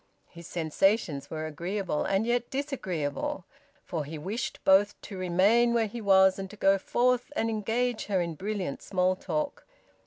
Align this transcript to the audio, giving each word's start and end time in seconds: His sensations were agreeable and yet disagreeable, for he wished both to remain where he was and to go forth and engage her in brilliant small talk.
His 0.29 0.47
sensations 0.47 1.29
were 1.29 1.45
agreeable 1.45 2.05
and 2.05 2.25
yet 2.25 2.49
disagreeable, 2.49 3.45
for 3.85 4.03
he 4.03 4.17
wished 4.17 4.57
both 4.65 4.99
to 5.01 5.15
remain 5.15 5.75
where 5.75 5.85
he 5.85 6.01
was 6.01 6.39
and 6.39 6.49
to 6.49 6.55
go 6.55 6.79
forth 6.79 7.31
and 7.35 7.51
engage 7.51 8.05
her 8.07 8.19
in 8.19 8.33
brilliant 8.33 8.81
small 8.81 9.15
talk. 9.15 9.63